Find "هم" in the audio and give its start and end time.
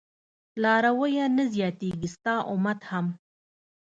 2.91-3.05